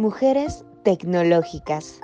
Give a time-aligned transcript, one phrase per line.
[0.00, 2.00] Mujeres tecnológicas.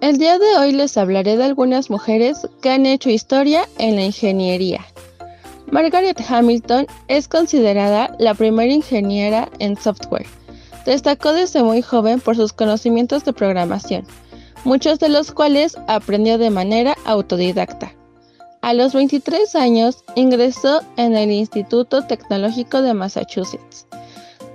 [0.00, 4.02] El día de hoy les hablaré de algunas mujeres que han hecho historia en la
[4.06, 4.84] ingeniería.
[5.70, 10.26] Margaret Hamilton es considerada la primera ingeniera en software.
[10.84, 14.04] Destacó desde muy joven por sus conocimientos de programación,
[14.64, 17.95] muchos de los cuales aprendió de manera autodidacta.
[18.66, 23.86] A los 23 años ingresó en el Instituto Tecnológico de Massachusetts,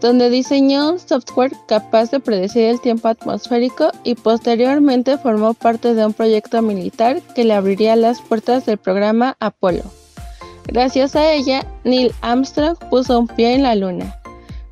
[0.01, 6.05] donde diseñó un software capaz de predecir el tiempo atmosférico y posteriormente formó parte de
[6.05, 9.83] un proyecto militar que le abriría las puertas del programa Apolo.
[10.67, 14.19] Gracias a ella, Neil Armstrong puso un pie en la Luna.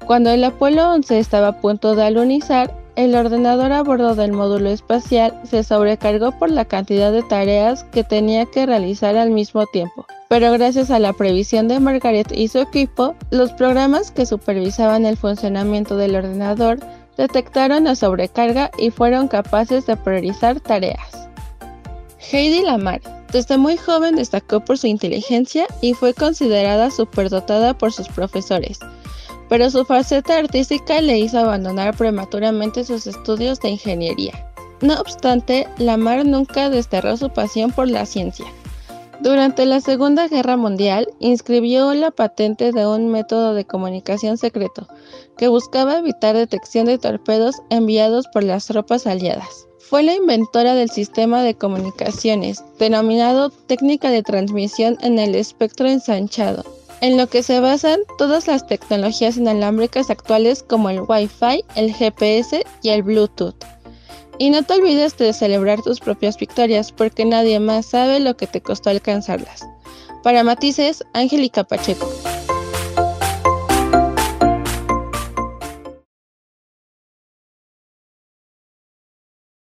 [0.06, 4.70] Cuando el Apolo 11 estaba a punto de alunizar, el ordenador a bordo del módulo
[4.70, 10.06] espacial se sobrecargó por la cantidad de tareas que tenía que realizar al mismo tiempo.
[10.28, 15.16] Pero gracias a la previsión de Margaret y su equipo, los programas que supervisaban el
[15.16, 16.80] funcionamiento del ordenador
[17.16, 21.30] detectaron la sobrecarga y fueron capaces de priorizar tareas.
[22.20, 23.00] Heidi Lamar,
[23.32, 28.80] desde muy joven destacó por su inteligencia y fue considerada superdotada por sus profesores
[29.50, 34.46] pero su faceta artística le hizo abandonar prematuramente sus estudios de ingeniería.
[34.82, 38.46] No obstante, Lamar nunca desterró su pasión por la ciencia.
[39.22, 44.88] Durante la Segunda Guerra Mundial, inscribió la patente de un método de comunicación secreto
[45.38, 49.68] que buscaba evitar detección de torpedos enviados por las tropas aliadas.
[49.80, 56.64] Fue la inventora del sistema de comunicaciones, denominado técnica de transmisión en el espectro ensanchado,
[57.02, 62.64] en lo que se basan todas las tecnologías inalámbricas actuales como el Wi-Fi, el GPS
[62.82, 63.56] y el Bluetooth.
[64.38, 68.48] Y no te olvides de celebrar tus propias victorias porque nadie más sabe lo que
[68.48, 69.68] te costó alcanzarlas.
[70.24, 72.10] Para Matices, Angélica Pacheco.